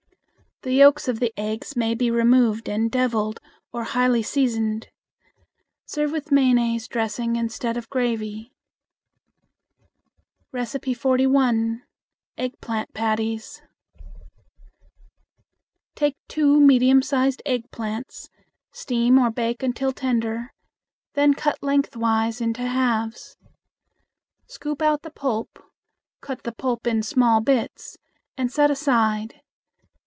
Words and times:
The 0.63 0.73
yolks 0.73 1.07
of 1.07 1.19
the 1.19 1.33
eggs 1.35 1.75
may 1.75 1.95
be 1.95 2.11
removed 2.11 2.69
and 2.69 2.91
deviled 2.91 3.39
or 3.73 3.83
highly 3.83 4.21
seasoned. 4.21 4.89
Serve 5.87 6.11
with 6.11 6.31
mayonnaise 6.31 6.87
dressing 6.87 7.35
instead 7.35 7.77
of 7.77 7.89
gravy. 7.89 8.53
41. 10.53 11.81
Eggplant 12.37 12.93
Patties. 12.93 13.63
Take 15.95 16.15
two 16.27 16.59
medium 16.61 17.01
sized 17.01 17.41
eggplants, 17.43 18.29
steam 18.71 19.17
or 19.17 19.31
bake 19.31 19.63
until 19.63 19.91
tender; 19.91 20.53
then 21.13 21.33
cut 21.33 21.57
lengthwise 21.63 22.39
into 22.39 22.61
halves. 22.67 23.35
Scoop 24.45 24.83
out 24.83 25.01
the 25.01 25.09
pulp, 25.09 25.57
cut 26.21 26.43
the 26.43 26.51
pulp 26.51 26.85
in 26.85 27.01
small 27.01 27.41
bits 27.41 27.97
and 28.37 28.51
set 28.51 28.69
aside. 28.69 29.41